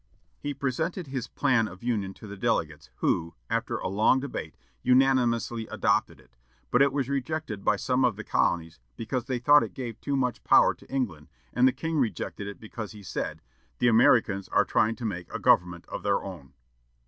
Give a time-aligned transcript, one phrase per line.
[0.39, 5.67] He presented his plan of union to the delegates, who, after a long debate, unanimously
[5.67, 6.35] adopted it,
[6.71, 10.15] but it was rejected by some of the colonies because they thought it gave too
[10.15, 13.43] much power to England, and the king rejected it because he said,
[13.77, 16.53] "The Americans are trying to make a government of their own."